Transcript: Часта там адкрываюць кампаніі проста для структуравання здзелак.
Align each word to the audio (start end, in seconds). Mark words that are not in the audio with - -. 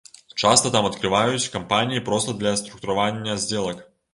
Часта 0.43 0.71
там 0.75 0.87
адкрываюць 0.89 1.51
кампаніі 1.57 2.05
проста 2.09 2.35
для 2.41 2.57
структуравання 2.63 3.37
здзелак. 3.45 3.89